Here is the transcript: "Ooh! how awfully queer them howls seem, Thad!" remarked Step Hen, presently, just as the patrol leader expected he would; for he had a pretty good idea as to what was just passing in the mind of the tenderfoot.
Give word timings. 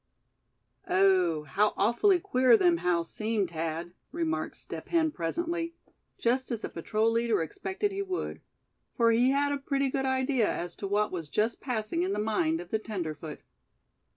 "Ooh! 0.91 1.43
how 1.43 1.75
awfully 1.77 2.19
queer 2.19 2.57
them 2.57 2.77
howls 2.77 3.13
seem, 3.13 3.47
Thad!" 3.47 3.93
remarked 4.11 4.57
Step 4.57 4.89
Hen, 4.89 5.11
presently, 5.11 5.75
just 6.17 6.49
as 6.49 6.61
the 6.61 6.69
patrol 6.69 7.11
leader 7.11 7.39
expected 7.43 7.91
he 7.91 8.01
would; 8.01 8.41
for 8.95 9.11
he 9.11 9.29
had 9.29 9.51
a 9.51 9.59
pretty 9.59 9.91
good 9.91 10.07
idea 10.07 10.51
as 10.51 10.75
to 10.77 10.87
what 10.87 11.11
was 11.11 11.29
just 11.29 11.61
passing 11.61 12.01
in 12.01 12.13
the 12.13 12.17
mind 12.19 12.59
of 12.59 12.71
the 12.71 12.79
tenderfoot. 12.79 13.41